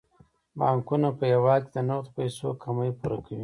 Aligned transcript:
بانکونه 0.59 1.07
په 1.17 1.23
هیواد 1.33 1.61
کې 1.65 1.71
د 1.75 1.79
نغدو 1.89 2.15
پيسو 2.17 2.47
کمی 2.63 2.89
پوره 2.99 3.17
کوي. 3.25 3.39